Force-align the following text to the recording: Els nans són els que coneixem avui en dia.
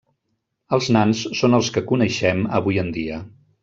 Els 0.77 0.87
nans 0.95 1.21
són 1.43 1.59
els 1.59 1.71
que 1.77 1.87
coneixem 1.93 2.45
avui 2.63 2.85
en 2.87 2.95
dia. 3.01 3.25